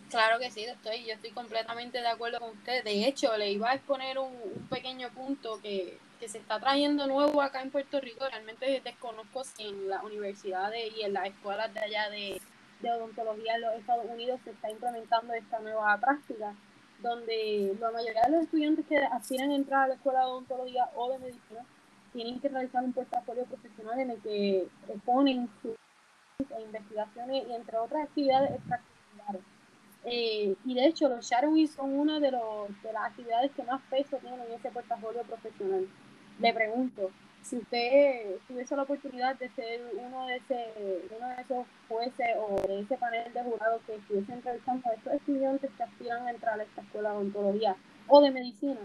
Claro 0.09 0.39
que 0.39 0.49
sí, 0.49 0.63
estoy, 0.63 1.03
yo 1.03 1.13
estoy 1.13 1.31
completamente 1.31 1.99
de 1.99 2.07
acuerdo 2.07 2.39
con 2.39 2.51
usted. 2.51 2.83
De 2.85 3.05
hecho, 3.05 3.35
le 3.37 3.51
iba 3.51 3.71
a 3.71 3.75
exponer 3.75 4.17
un, 4.17 4.31
pequeño 4.69 5.09
punto 5.09 5.59
que, 5.61 5.97
se 6.25 6.39
está 6.39 6.59
trayendo 6.59 7.05
nuevo 7.05 7.39
acá 7.39 7.61
en 7.61 7.69
Puerto 7.69 7.99
Rico. 8.01 8.25
Realmente 8.27 8.81
desconozco 8.83 9.43
si 9.43 9.67
en 9.67 9.89
las 9.89 10.03
universidades 10.03 10.91
y 10.97 11.03
en 11.03 11.13
las 11.13 11.27
escuelas 11.27 11.71
de 11.71 11.79
allá 11.81 12.09
de, 12.09 12.41
de 12.79 12.91
odontología 12.91 13.55
en 13.55 13.61
los 13.61 13.75
Estados 13.75 14.05
Unidos 14.09 14.39
se 14.43 14.49
está 14.49 14.71
implementando 14.71 15.33
esta 15.33 15.59
nueva 15.59 15.95
práctica, 15.99 16.55
donde 16.99 17.75
la 17.79 17.91
mayoría 17.91 18.23
de 18.23 18.31
los 18.31 18.43
estudiantes 18.45 18.87
que 18.87 18.97
aspiran 18.97 19.51
a 19.51 19.55
entrar 19.55 19.83
a 19.83 19.87
la 19.89 19.93
escuela 19.93 20.21
de 20.21 20.25
odontología 20.25 20.89
o 20.95 21.11
de 21.11 21.19
medicina 21.19 21.63
tienen 22.15 22.39
que 22.39 22.47
realizar 22.47 22.81
un 22.81 22.93
portafolio 22.93 23.43
profesional 23.43 23.99
en 23.99 24.11
el 24.11 24.21
que 24.21 24.67
exponen 24.87 25.49
sus 25.61 25.75
investigaciones 26.63 27.45
y 27.45 27.53
entre 27.53 27.77
otras 27.77 28.05
actividades 28.05 28.51
extracurriculares. 28.51 29.41
Eh, 30.05 30.55
y 30.63 30.73
de 30.75 30.85
hecho, 30.85 31.09
los 31.09 31.29
shadowing 31.29 31.67
son 31.67 31.99
una 31.99 32.21
de, 32.21 32.31
los, 32.31 32.69
las 32.83 33.05
actividades 33.05 33.51
que 33.51 33.63
más 33.63 33.81
peso 33.89 34.17
tienen 34.17 34.39
en 34.39 34.53
ese 34.53 34.71
portafolio 34.71 35.23
profesional. 35.23 35.87
Le 36.39 36.53
pregunto, 36.53 37.11
si 37.41 37.57
usted 37.57 38.37
tuviese 38.47 38.77
la 38.77 38.83
oportunidad 38.83 39.35
de 39.35 39.49
ser 39.49 39.81
uno 39.93 40.27
de, 40.27 40.37
ese, 40.37 40.65
esos 41.41 41.67
jueces 41.89 42.27
o 42.37 42.65
de 42.65 42.79
ese 42.79 42.97
panel 42.97 43.33
de 43.33 43.43
jurados 43.43 43.81
que 43.85 43.95
estuviese 43.95 44.33
entrevistando 44.33 44.89
a 44.89 44.93
estos 44.93 45.13
estudiantes 45.13 45.69
que 45.75 45.83
aspiran 45.83 46.27
a 46.27 46.31
entrar 46.31 46.59
a 46.59 46.63
esta 46.63 46.81
escuela 46.81 47.11
de 47.11 47.17
odontología 47.17 47.75
o 48.07 48.21
de 48.21 48.31
medicina, 48.31 48.79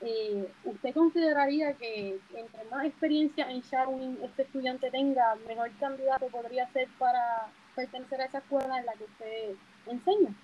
eh, 0.00 0.48
¿usted 0.64 0.94
consideraría 0.94 1.74
que 1.74 2.18
entre 2.34 2.64
más 2.70 2.86
experiencia 2.86 3.50
en 3.50 3.60
shadowing 3.62 4.18
este 4.22 4.42
estudiante 4.42 4.90
tenga, 4.90 5.36
mejor 5.46 5.70
candidato 5.80 6.26
podría 6.28 6.70
ser 6.72 6.88
para 6.98 7.50
pertenecer 7.74 8.20
a 8.20 8.24
esa 8.26 8.38
escuela 8.38 8.78
en 8.78 8.86
la 8.86 8.92
que 8.92 9.04
usted 9.04 9.54
enseña? 9.86 10.34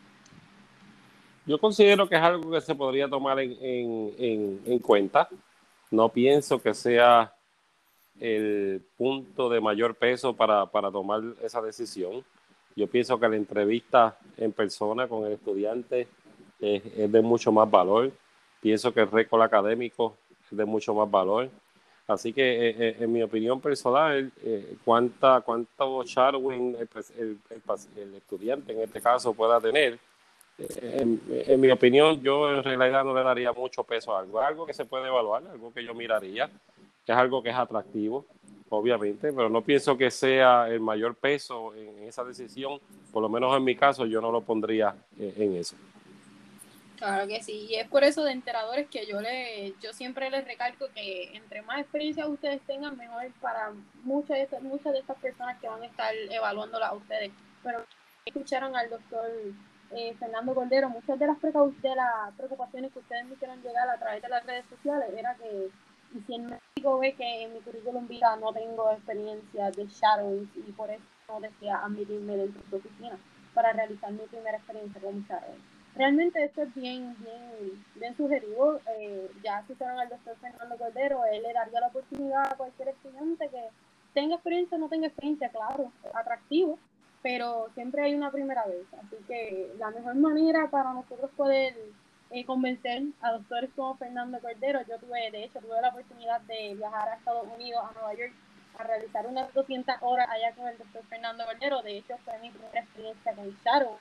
Yo 1.47 1.59
considero 1.59 2.09
que 2.09 2.17
es 2.17 2.23
algo 2.23 2.51
que 2.51 2.61
se 2.61 2.75
podría 2.75 3.09
tomar 3.09 3.39
en, 3.39 4.79
cuenta. 4.81 5.29
No 5.91 6.09
pienso 6.09 6.61
que 6.61 6.73
sea 6.73 7.35
el 8.19 8.83
punto 8.97 9.51
de 9.51 9.61
mayor 9.61 9.95
peso 9.95 10.35
para, 10.35 10.67
tomar 10.91 11.23
esa 11.43 11.61
decisión. 11.61 12.25
Yo 12.75 12.87
pienso 12.87 13.21
que 13.21 13.29
la 13.29 13.37
entrevista 13.37 14.19
en 14.39 14.53
persona 14.53 15.07
con 15.07 15.27
el 15.27 15.33
estudiante 15.33 16.09
es, 16.61 17.13
de 17.13 17.21
mucho 17.21 17.53
más 17.53 17.71
valor. 17.71 18.11
Pienso 18.65 18.95
que 18.95 19.01
el 19.01 19.11
récord 19.11 19.43
académico 19.43 20.17
es 20.51 20.57
de 20.57 20.65
mucho 20.65 20.95
más 20.95 21.11
valor. 21.11 21.51
Así 22.09 22.33
que, 22.33 22.71
eh, 22.71 22.75
eh, 22.79 22.97
en 22.99 23.13
mi 23.13 23.23
opinión 23.23 23.61
personal, 23.61 24.33
eh, 24.43 24.77
cuánta, 24.83 25.43
cuánto 25.43 26.03
Charwin 26.05 26.75
el, 26.75 27.39
estudiante 28.17 28.73
en 28.73 28.81
este 28.81 29.03
caso 29.03 29.35
pueda 29.35 29.61
tener, 29.61 29.99
en, 30.57 31.61
mi 31.61 31.71
opinión, 31.71 32.23
yo 32.23 32.55
en 32.55 32.65
realidad 32.65 33.05
no 33.05 33.15
le 33.15 33.23
daría 33.23 33.53
mucho 33.53 33.85
peso 33.85 34.17
a 34.17 34.21
algo. 34.21 34.41
algo 34.41 34.65
que 34.65 34.73
se 34.73 34.87
puede 34.87 35.09
evaluar, 35.09 35.43
algo 35.47 35.71
que 35.71 35.85
yo 35.85 35.93
miraría, 35.93 36.49
que 37.05 37.13
es 37.13 37.19
algo 37.19 37.43
que 37.43 37.51
es 37.51 37.57
atractivo, 37.57 38.25
obviamente, 38.71 39.31
pero 39.31 39.51
no 39.51 39.61
pienso 39.61 39.95
que 39.99 40.11
sea 40.11 40.71
el 40.71 40.81
mayor 40.81 41.17
peso 41.17 41.75
en 41.75 42.05
esa 42.05 42.25
decisión. 42.25 42.81
Por 43.13 43.21
lo 43.21 43.29
menos 43.29 43.55
en 43.55 43.63
mi 43.63 43.77
caso, 43.77 44.07
yo 44.07 44.23
no 44.23 44.33
lo 44.33 44.41
pondría 44.41 44.97
en 45.19 45.57
eso. 45.57 45.77
Claro 46.97 47.27
que 47.27 47.43
sí, 47.43 47.67
y 47.69 47.75
es 47.75 47.89
por 47.89 48.05
eso 48.05 48.23
de 48.23 48.33
enteradores 48.33 48.89
que 48.89 49.05
yo 49.07 49.21
le, 49.21 49.75
yo 49.81 49.93
siempre 49.93 50.31
les 50.31 50.45
recalco 50.45 50.87
que 50.95 51.37
entre 51.37 51.63
más 51.63 51.81
experiencia 51.81 52.27
ustedes 52.27 52.61
tengan, 52.63 52.97
mejor 52.97 53.33
para 53.41 53.73
muchas 54.05 54.37
de 54.37 54.43
estas, 54.43 54.63
muchas 54.63 54.93
de 54.93 55.01
estas 55.01 55.19
personas 55.19 55.59
que 55.61 55.69
van 55.69 55.83
a 55.83 55.87
estar 55.87 56.15
evaluándola 56.31 56.89
a 56.89 56.95
ustedes. 56.95 57.33
Pero 57.63 57.85
escucharon 58.25 58.77
al 58.77 58.91
doctor 58.91 59.29
eh, 59.91 60.15
Fernando 60.19 60.55
Cordero, 60.55 60.89
muchas 60.89 61.19
de 61.19 61.27
las, 61.27 61.41
de 61.43 61.97
las 61.97 62.35
preocupaciones 62.37 62.93
que 62.93 63.01
ustedes 63.01 63.27
me 63.27 63.35
hicieron 63.35 63.61
llegar 63.63 63.89
a 63.89 63.99
través 63.99 64.23
de 64.23 64.29
las 64.29 64.47
redes 64.47 64.65
sociales 64.67 65.09
era 65.17 65.35
que 65.35 65.71
y 66.15 66.21
si 66.21 66.35
el 66.35 66.43
médico 66.43 66.99
ve 67.01 67.13
que 67.15 67.43
en 67.43 67.55
mi 67.55 67.61
currículum 67.61 68.07
vida 68.07 68.37
no 68.37 68.53
tengo 68.53 68.89
experiencia 68.93 69.71
de 69.73 69.87
shadowing 69.87 70.49
y 70.55 70.73
por 70.73 70.89
eso 70.89 71.03
no 71.29 71.41
desea 71.41 71.85
admitirme 71.85 72.37
dentro 72.37 72.63
de 72.63 72.71
su 72.71 72.77
oficina 72.77 73.19
para 73.53 73.73
realizar 73.73 74.13
mi 74.13 74.25
primera 74.27 74.59
experiencia 74.59 75.01
con 75.01 75.25
shadowing. 75.25 75.74
Realmente 75.97 76.43
esto 76.43 76.63
es 76.63 76.75
bien, 76.75 77.17
bien, 77.21 77.85
bien 77.95 78.17
sugerido. 78.17 78.81
Eh, 78.99 79.31
ya 79.45 79.61
escucharon 79.61 79.99
al 80.01 80.09
doctor 80.09 80.37
Fernando 80.41 80.77
Cordero, 80.77 81.25
él 81.27 81.43
le 81.43 81.53
daría 81.53 81.81
la 81.81 81.87
oportunidad 81.89 82.53
a 82.53 82.57
cualquier 82.57 82.89
estudiante 82.89 83.49
que 83.49 83.69
tenga 84.13 84.35
experiencia 84.35 84.77
o 84.77 84.81
no 84.81 84.89
tenga 84.89 85.07
experiencia, 85.07 85.49
claro, 85.51 85.93
atractivo, 86.13 86.79
pero 87.23 87.69
siempre 87.75 88.03
hay 88.03 88.15
una 88.15 88.33
primera 88.33 88.65
vez. 88.67 88.87
Así 88.95 89.17
que 89.29 89.73
la 89.79 89.91
mejor 89.91 90.17
manera 90.17 90.69
para 90.69 90.93
nosotros 90.93 91.31
poder 91.37 91.77
eh, 92.31 92.45
convencer 92.45 93.03
a 93.21 93.31
doctores 93.33 93.71
como 93.77 93.97
Fernando 93.97 94.41
Cordero, 94.41 94.81
yo 94.89 94.99
tuve, 94.99 95.31
de 95.31 95.45
hecho, 95.45 95.61
tuve 95.61 95.81
la 95.81 95.91
oportunidad 95.91 96.41
de 96.43 96.75
viajar 96.75 97.09
a 97.09 97.15
Estados 97.15 97.47
Unidos, 97.55 97.85
a 97.89 97.93
Nueva 97.93 98.15
York, 98.15 98.33
a 98.79 98.83
realizar 98.83 99.29
unas 99.29 99.55
200 99.55 99.95
horas 100.01 100.29
allá 100.29 100.53
con 100.57 100.67
el 100.67 100.77
doctor 100.77 101.05
Fernando 101.05 101.45
Cordero. 101.45 101.83
De 101.83 101.99
hecho, 101.99 102.17
fue 102.25 102.37
mi 102.41 102.51
primera 102.51 102.81
experiencia 102.81 103.33
con 103.33 103.57
Charo. 103.63 103.99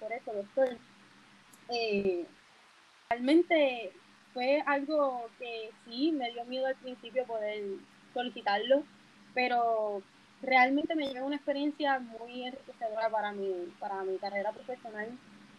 Por 0.00 0.12
eso, 0.12 0.32
doctor. 0.32 0.78
Eh, 1.68 2.26
realmente 3.08 3.92
fue 4.32 4.62
algo 4.66 5.28
que 5.38 5.70
sí 5.84 6.12
me 6.12 6.30
dio 6.32 6.44
miedo 6.44 6.66
al 6.66 6.76
principio 6.76 7.24
poder 7.24 7.62
solicitarlo, 8.14 8.82
pero 9.34 10.02
realmente 10.42 10.94
me 10.94 11.08
llevó 11.08 11.26
una 11.26 11.36
experiencia 11.36 11.98
muy 11.98 12.44
enriquecedora 12.44 13.10
para 13.10 13.32
mi, 13.32 13.72
para 13.78 14.02
mi 14.04 14.16
carrera 14.18 14.52
profesional. 14.52 15.08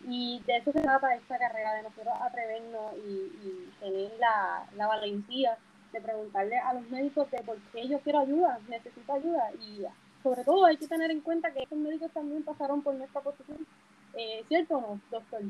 Y 0.07 0.41
de 0.47 0.57
eso 0.57 0.71
se 0.71 0.81
trata 0.81 1.13
esta 1.13 1.37
carrera, 1.37 1.73
de 1.75 1.83
nosotros 1.83 2.13
atrevernos 2.21 2.93
y, 3.05 3.69
tener 3.79 4.11
la, 4.19 4.65
la, 4.75 4.87
valentía 4.87 5.57
de 5.91 6.01
preguntarle 6.01 6.57
a 6.57 6.73
los 6.73 6.89
médicos 6.89 7.29
de 7.31 7.41
por 7.43 7.57
qué 7.73 7.87
yo 7.87 7.99
quiero 7.99 8.19
ayuda, 8.19 8.59
necesito 8.69 9.13
ayuda. 9.13 9.51
Y 9.59 9.83
sobre 10.23 10.43
todo 10.43 10.65
hay 10.65 10.77
que 10.77 10.87
tener 10.87 11.11
en 11.11 11.21
cuenta 11.21 11.51
que 11.51 11.63
estos 11.63 11.77
médicos 11.77 12.11
también 12.11 12.43
pasaron 12.43 12.81
por 12.81 12.95
nuestra 12.95 13.21
posición, 13.21 13.65
eh, 14.13 14.43
¿cierto 14.47 14.77
o 14.77 14.81
no, 14.81 15.01
doctor? 15.11 15.41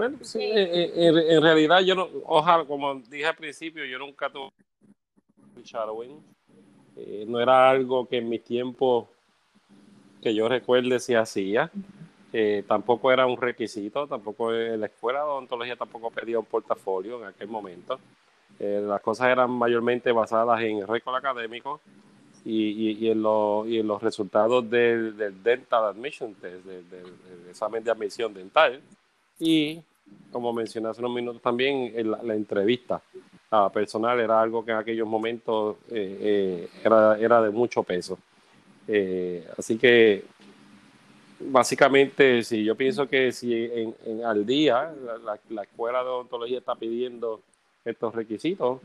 Bueno, 0.00 0.16
sí, 0.22 0.40
eh, 0.40 0.70
eh, 0.72 0.92
en, 0.96 1.18
en, 1.18 1.42
realidad 1.42 1.80
yo 1.80 1.94
no, 1.94 2.08
ojalá, 2.24 2.64
como 2.64 2.94
dije 2.94 3.26
al 3.26 3.36
principio, 3.36 3.84
yo 3.84 3.98
nunca 3.98 4.30
tuve 4.30 4.50
shadowing, 5.62 6.18
eh, 6.96 7.26
no 7.28 7.38
era 7.38 7.68
algo 7.68 8.08
que 8.08 8.16
en 8.16 8.26
mi 8.26 8.38
tiempo 8.38 9.10
que 10.22 10.34
yo 10.34 10.48
recuerde 10.48 10.98
se 11.00 11.18
hacía. 11.18 11.70
Eh, 12.32 12.64
tampoco 12.66 13.12
era 13.12 13.26
un 13.26 13.36
requisito, 13.36 14.06
tampoco 14.06 14.50
la 14.50 14.86
escuela 14.86 15.18
de 15.18 15.26
odontología 15.26 15.76
tampoco 15.76 16.10
pedía 16.10 16.38
un 16.38 16.46
portafolio 16.46 17.20
en 17.20 17.26
aquel 17.26 17.48
momento. 17.48 18.00
Eh, 18.58 18.82
las 18.82 19.02
cosas 19.02 19.26
eran 19.28 19.50
mayormente 19.50 20.12
basadas 20.12 20.62
en 20.62 20.78
el 20.78 20.88
récord 20.88 21.16
académico 21.16 21.82
y, 22.42 22.70
y, 22.70 23.10
en, 23.10 23.22
y, 23.66 23.78
en, 23.80 23.86
los 23.86 24.02
resultados 24.02 24.70
del, 24.70 25.14
Dental 25.42 25.84
Admission 25.84 26.32
Test, 26.36 26.64
del, 26.64 27.04
examen 27.50 27.84
de 27.84 27.90
admisión 27.90 28.32
dental. 28.32 28.80
Y, 29.38 29.82
como 30.30 30.52
mencioné 30.52 30.88
hace 30.88 31.00
unos 31.00 31.14
minutos 31.14 31.42
también, 31.42 31.92
la 32.22 32.34
entrevista 32.34 33.02
personal 33.72 34.20
era 34.20 34.40
algo 34.40 34.64
que 34.64 34.70
en 34.70 34.78
aquellos 34.78 35.08
momentos 35.08 35.76
eh, 35.90 36.18
eh, 36.20 36.68
era, 36.84 37.18
era, 37.18 37.42
de 37.42 37.50
mucho 37.50 37.82
peso. 37.82 38.18
Eh, 38.86 39.46
así 39.58 39.76
que 39.76 40.24
básicamente, 41.40 42.44
si 42.44 42.64
yo 42.64 42.76
pienso 42.76 43.08
que 43.08 43.32
si 43.32 43.52
en, 43.54 44.24
al 44.24 44.46
día 44.46 44.92
la, 45.50 45.62
escuela 45.62 46.02
de 46.02 46.08
odontología 46.08 46.58
está 46.58 46.74
pidiendo 46.74 47.40
estos 47.84 48.14
requisitos, 48.14 48.80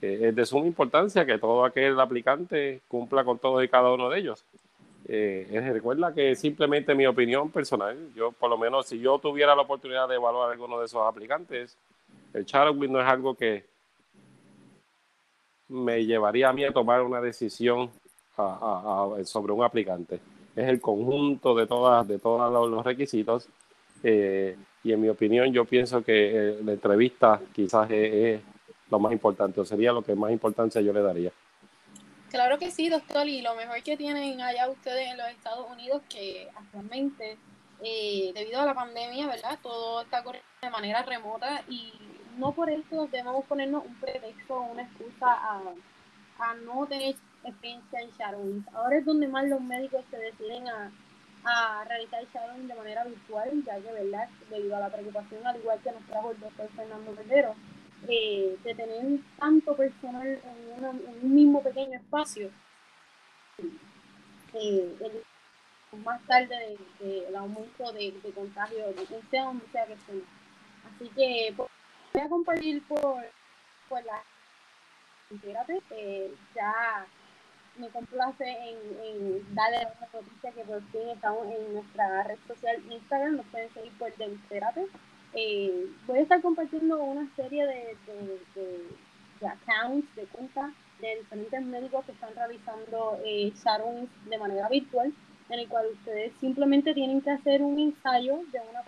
es 0.00 0.34
de 0.34 0.46
suma 0.46 0.66
importancia 0.66 1.26
que 1.26 1.38
todo 1.38 1.64
aquel 1.64 1.98
aplicante 1.98 2.82
cumpla 2.86 3.24
con 3.24 3.38
todos 3.38 3.64
y 3.64 3.68
cada 3.68 3.92
uno 3.92 4.08
de 4.08 4.20
ellos. 4.20 4.44
Recuerda 5.08 6.12
que 6.12 6.34
simplemente 6.34 6.94
mi 6.94 7.06
opinión 7.06 7.50
personal, 7.50 7.96
yo 8.14 8.32
por 8.32 8.50
lo 8.50 8.58
menos 8.58 8.86
si 8.86 8.98
yo 8.98 9.18
tuviera 9.18 9.56
la 9.56 9.62
oportunidad 9.62 10.08
de 10.08 10.16
evaluar 10.16 10.50
alguno 10.50 10.78
de 10.78 10.86
esos 10.86 11.02
aplicantes, 11.06 11.76
el 12.34 12.44
Charwin 12.44 12.92
no 12.92 13.00
es 13.00 13.06
algo 13.06 13.34
que, 13.34 13.64
me 15.68 16.04
llevaría 16.04 16.48
a 16.48 16.52
mí 16.52 16.64
a 16.64 16.72
tomar 16.72 17.02
una 17.02 17.20
decisión 17.20 17.90
sobre 19.24 19.52
un 19.52 19.64
aplicante. 19.64 20.20
Es 20.56 20.68
el 20.68 20.80
conjunto 20.80 21.54
de 21.54 21.66
todas 21.66 22.06
de 22.08 22.18
todos 22.18 22.70
los 22.70 22.84
requisitos 22.84 23.48
eh, 24.02 24.56
y 24.82 24.92
en 24.92 25.00
mi 25.00 25.08
opinión 25.08 25.52
yo 25.52 25.64
pienso 25.64 26.02
que 26.02 26.30
eh, 26.30 26.58
la 26.64 26.72
entrevista 26.72 27.40
quizás 27.52 27.90
es, 27.90 28.40
lo 28.90 28.98
más 28.98 29.12
importante 29.12 29.60
o 29.60 29.64
sería 29.64 29.92
lo 29.92 30.02
que 30.02 30.14
más 30.14 30.32
importancia 30.32 30.80
yo 30.80 30.92
le 30.92 31.02
daría. 31.02 31.32
Claro 32.30 32.58
que 32.58 32.70
sí, 32.70 32.90
doctor, 32.90 33.26
y 33.26 33.40
lo 33.40 33.54
mejor 33.54 33.82
que 33.82 33.96
tienen 33.96 34.42
allá 34.42 34.68
ustedes 34.68 35.10
en 35.10 35.16
los 35.16 35.28
Estados 35.28 35.66
Unidos 35.70 36.02
que 36.10 36.46
actualmente, 36.54 37.38
eh, 37.82 38.32
debido 38.34 38.60
a 38.60 38.66
la 38.66 38.74
pandemia, 38.74 39.26
¿verdad? 39.26 39.58
Todo 39.62 40.02
está 40.02 40.22
corriendo 40.22 40.46
de 40.60 40.68
manera 40.68 41.02
remota 41.02 41.62
y 41.68 41.90
no 42.36 42.52
por 42.52 42.68
eso 42.68 43.08
debemos 43.10 43.46
ponernos 43.46 43.82
un 43.86 43.94
pretexto 43.94 44.56
o 44.56 44.72
una 44.72 44.82
excusa 44.82 45.26
a, 45.26 46.54
no 46.66 46.86
tener 46.86 47.16
experiencia 47.44 48.00
en 48.00 48.10
shadowing. 48.10 48.66
Ahora 48.74 48.98
es 48.98 49.06
donde 49.06 49.26
más 49.26 49.46
los 49.48 49.62
médicos 49.62 50.04
se 50.10 50.18
deciden 50.18 50.68
a, 50.68 50.90
a 51.44 51.84
realizar 51.84 52.22
shadowing 52.34 52.68
de 52.68 52.74
manera 52.74 53.04
virtual, 53.04 53.50
ya 53.64 53.76
que, 53.76 53.90
¿verdad? 53.90 54.28
Debido 54.50 54.76
a 54.76 54.80
la 54.80 54.90
preocupación, 54.90 55.46
al 55.46 55.56
igual 55.56 55.80
que 55.80 55.92
nos 55.92 56.02
trajo 56.02 56.30
el 56.32 56.40
doctor 56.40 56.68
Fernando 56.76 57.14
Cordero, 57.14 57.54
eh, 58.06 58.56
de 58.62 58.74
tener 58.74 59.20
tanto 59.38 59.76
personal 59.76 60.26
en, 60.26 60.84
un 61.22 61.34
mismo 61.34 61.62
pequeño 61.62 61.98
espacio, 61.98 62.50
eh, 64.54 65.22
más 66.04 66.22
tarde 66.26 66.76
del 67.00 67.34
aumento 67.36 67.92
de, 67.92 68.12
de 68.22 68.32
contagio, 68.32 68.78
sea 69.30 69.44
donde 69.44 69.66
sea 69.72 69.86
que. 69.86 69.94
Así 69.94 71.08
que 71.14 71.52
pues, 71.56 71.68
voy 72.12 72.22
a 72.22 72.28
compartir 72.28 72.82
por, 72.86 73.24
por 73.88 74.04
la... 74.04 74.22
Eh, 75.90 76.34
ya 76.54 77.06
me 77.76 77.88
complace 77.90 78.44
en, 78.44 79.54
darle 79.54 79.78
una 79.78 80.08
noticia 80.12 80.52
que 80.52 80.64
por 80.64 80.82
fin 80.90 81.08
estamos 81.10 81.46
en 81.46 81.74
nuestra 81.74 82.22
red 82.24 82.38
social 82.46 82.82
Instagram, 82.90 83.36
nos 83.36 83.46
pueden 83.46 83.72
seguir 83.74 83.92
por 83.98 84.14
Demterate. 84.16 84.86
Eh, 85.34 85.86
voy 86.06 86.18
a 86.18 86.22
estar 86.22 86.40
compartiendo 86.40 87.02
una 87.02 87.28
serie 87.36 87.66
de, 87.66 87.96
de, 88.54 89.46
accounts, 89.46 90.14
de 90.16 90.24
cuentas 90.24 90.72
de 91.00 91.16
diferentes 91.16 91.62
médicos 91.62 92.04
que 92.04 92.12
están 92.12 92.34
realizando 92.34 93.18
eh, 93.24 93.52
de 94.28 94.38
manera 94.38 94.68
virtual, 94.68 95.12
en 95.48 95.58
el 95.58 95.68
cual 95.68 95.86
ustedes 95.92 96.32
simplemente 96.40 96.94
tienen 96.94 97.20
que 97.20 97.30
hacer 97.30 97.62
un 97.62 97.78
ensayo 97.78 98.40
de 98.52 98.60
una 98.70 98.82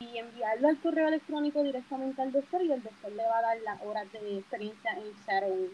y 0.00 0.16
enviarlo 0.16 0.68
al 0.68 0.80
correo 0.80 1.08
electrónico 1.08 1.62
directamente 1.62 2.22
al 2.22 2.32
doctor 2.32 2.62
y 2.62 2.72
el 2.72 2.82
doctor 2.82 3.12
le 3.12 3.22
va 3.22 3.38
a 3.38 3.42
dar 3.42 3.60
las 3.60 3.82
horas 3.82 4.10
de 4.12 4.38
experiencia 4.38 4.92
en 4.92 5.12
shadowing 5.26 5.70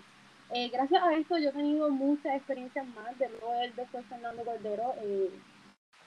eh, 0.52 0.68
gracias 0.68 1.02
a 1.02 1.12
esto 1.14 1.38
yo 1.38 1.48
he 1.48 1.52
tenido 1.52 1.90
muchas 1.90 2.36
experiencias 2.36 2.86
más 2.88 3.18
de 3.18 3.28
luego 3.28 3.52
del 3.60 3.74
doctor 3.74 4.04
Fernando 4.04 4.44
Cordero. 4.44 4.94
Eh, 5.02 5.30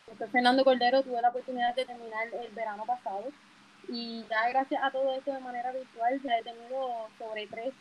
doctor 0.10 0.30
Fernando 0.30 0.64
Cordero 0.64 1.04
tuve 1.04 1.22
la 1.22 1.30
oportunidad 1.30 1.76
de 1.76 1.86
terminar 1.86 2.28
el 2.34 2.52
verano 2.54 2.86
pasado 2.86 3.26
y 3.88 4.24
ya 4.30 4.50
gracias 4.50 4.82
a 4.84 4.92
todo 4.92 5.14
esto 5.14 5.34
de 5.34 5.40
manera 5.40 5.72
virtual 5.72 6.22
ya 6.22 6.38
he 6.38 6.44
tenido 6.44 7.08
sobre 7.18 7.48
tres 7.48 7.74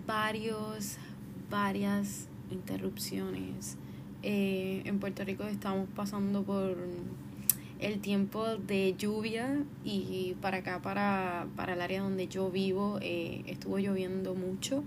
varios, 0.07 0.98
varias 1.48 2.29
interrupciones 2.51 3.77
eh, 4.22 4.83
en 4.85 5.01
Puerto 5.01 5.25
Rico 5.25 5.44
estamos 5.44 5.88
pasando 5.96 6.42
por 6.44 6.77
el 7.83 8.01
tiempo 8.01 8.57
de 8.57 8.95
lluvia 8.97 9.64
y 9.85 10.35
para 10.40 10.59
acá, 10.59 10.81
para, 10.81 11.47
para 11.57 11.75
el 11.75 11.81
área 11.81 12.03
donde 12.03 12.29
yo 12.29 12.51
vivo, 12.51 12.99
eh, 13.03 13.42
estuvo 13.47 13.79
lloviendo 13.79 14.35
mucho 14.35 14.85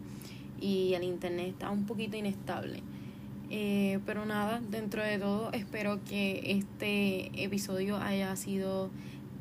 y 0.62 0.94
el 0.94 1.04
internet 1.04 1.48
está 1.50 1.70
un 1.70 1.86
poquito 1.86 2.16
inestable. 2.16 2.82
Eh, 3.52 4.00
pero 4.06 4.26
nada, 4.26 4.62
dentro 4.72 5.04
de 5.04 5.20
todo, 5.20 5.52
espero 5.52 6.00
que 6.04 6.58
este 6.58 7.44
episodio 7.44 7.98
haya 7.98 8.36
sido 8.36 8.90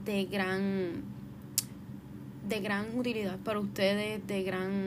de 0.05 0.27
gran, 0.27 1.03
de 2.49 2.61
gran 2.61 2.99
utilidad 2.99 3.39
para 3.39 3.61
ustedes, 3.61 4.27
de 4.27 4.43
gran 4.43 4.83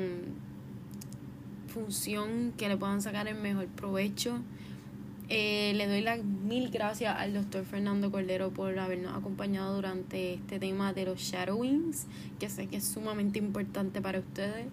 función, 1.67 2.53
que 2.57 2.67
le 2.67 2.77
puedan 2.77 3.01
sacar 3.01 3.27
el 3.27 3.35
mejor 3.35 3.67
provecho. 3.67 4.39
Eh, 5.29 5.73
le 5.75 5.87
doy 5.87 6.01
las 6.01 6.23
mil 6.23 6.69
gracias 6.69 7.13
al 7.17 7.33
doctor 7.33 7.65
Fernando 7.65 8.09
Cordero 8.11 8.51
por 8.51 8.79
habernos 8.79 9.13
acompañado 9.13 9.75
durante 9.75 10.35
este 10.35 10.57
tema 10.57 10.93
de 10.93 11.05
los 11.05 11.19
shadowings, 11.19 12.07
que 12.39 12.49
sé 12.49 12.67
que 12.67 12.77
es 12.77 12.85
sumamente 12.85 13.37
importante 13.37 14.01
para 14.01 14.19
ustedes. 14.19 14.67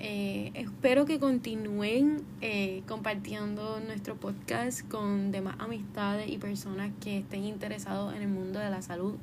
Eh, 0.00 0.50
espero 0.54 1.06
que 1.06 1.18
continúen 1.18 2.22
eh, 2.40 2.82
compartiendo 2.86 3.80
nuestro 3.80 4.16
podcast 4.16 4.88
con 4.88 5.30
demás 5.30 5.56
amistades 5.58 6.28
y 6.28 6.38
personas 6.38 6.92
que 7.00 7.18
estén 7.18 7.44
interesados 7.44 8.14
en 8.14 8.22
el 8.22 8.28
mundo 8.28 8.58
de 8.58 8.70
la 8.70 8.82
salud. 8.82 9.14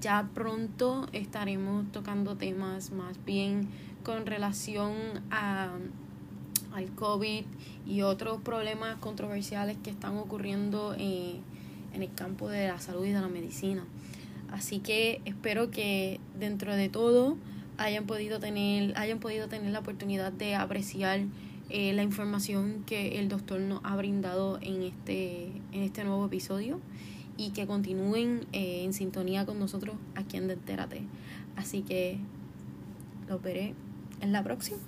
Ya 0.00 0.28
pronto 0.34 1.08
estaremos 1.12 1.90
tocando 1.92 2.36
temas 2.36 2.90
más 2.90 3.22
bien 3.24 3.68
con 4.02 4.26
relación 4.26 4.92
a 5.30 5.72
al 6.74 6.90
COVID 6.90 7.44
y 7.86 8.02
otros 8.02 8.40
problemas 8.42 8.96
controversiales 8.96 9.76
que 9.82 9.90
están 9.90 10.16
ocurriendo 10.18 10.94
eh, 10.98 11.36
en 11.94 12.02
el 12.02 12.12
campo 12.12 12.48
de 12.48 12.68
la 12.68 12.78
salud 12.80 13.06
y 13.06 13.12
de 13.12 13.20
la 13.20 13.28
medicina. 13.28 13.84
Así 14.50 14.80
que 14.80 15.20
espero 15.24 15.70
que 15.70 16.20
dentro 16.38 16.74
de 16.76 16.88
todo 16.88 17.36
hayan 17.76 18.06
podido 18.06 18.40
tener, 18.40 18.96
hayan 18.98 19.18
podido 19.18 19.48
tener 19.48 19.70
la 19.70 19.80
oportunidad 19.80 20.32
de 20.32 20.54
apreciar 20.54 21.20
eh, 21.70 21.92
la 21.92 22.02
información 22.02 22.84
que 22.86 23.18
el 23.18 23.28
doctor 23.28 23.60
nos 23.60 23.80
ha 23.84 23.96
brindado 23.96 24.58
en 24.60 24.82
este, 24.82 25.46
en 25.72 25.82
este 25.82 26.04
nuevo 26.04 26.26
episodio 26.26 26.80
y 27.36 27.50
que 27.50 27.66
continúen 27.66 28.46
eh, 28.52 28.84
en 28.84 28.92
sintonía 28.92 29.46
con 29.46 29.58
nosotros 29.58 29.96
aquí 30.14 30.36
en 30.36 30.48
Dentérate. 30.48 31.02
Así 31.56 31.82
que 31.82 32.18
los 33.28 33.42
veré 33.42 33.74
en 34.20 34.32
la 34.32 34.42
próxima. 34.42 34.78